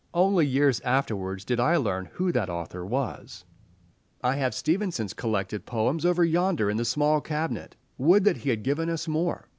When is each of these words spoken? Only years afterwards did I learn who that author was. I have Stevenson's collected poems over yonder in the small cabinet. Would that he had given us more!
Only 0.15 0.47
years 0.47 0.79
afterwards 0.79 1.45
did 1.45 1.59
I 1.59 1.77
learn 1.77 2.05
who 2.13 2.31
that 2.31 2.49
author 2.49 2.83
was. 2.83 3.45
I 4.23 4.35
have 4.37 4.55
Stevenson's 4.55 5.13
collected 5.13 5.67
poems 5.67 6.07
over 6.07 6.25
yonder 6.25 6.71
in 6.71 6.77
the 6.77 6.85
small 6.85 7.21
cabinet. 7.21 7.75
Would 7.99 8.23
that 8.23 8.37
he 8.37 8.49
had 8.49 8.63
given 8.63 8.89
us 8.89 9.07
more! 9.07 9.47